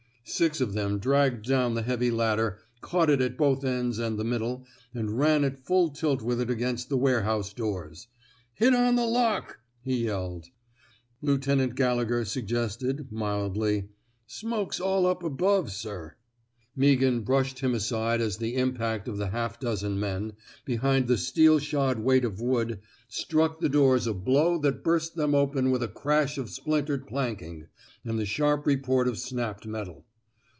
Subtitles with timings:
[0.31, 3.99] '* Six of them dragged down the heavy lad der, caught it at both ends
[3.99, 8.07] and the middle, and ran at full tilt with it against the warehouse doors.
[8.17, 10.45] *^ Hit on the lockl '* he yelled.
[11.21, 13.89] Lieutenant Gallegher suggested, mildly:
[14.25, 16.15] Smoke's all up above, sir.'*
[16.77, 20.31] Meaghan brushed him aside as the impact of the half dozen men,
[20.63, 22.79] behind the steel shod weight of wood,
[23.09, 27.67] struck the doors a blow that burst them open with a crash of splintered planking
[28.05, 30.05] and the sharp report of snapped metal.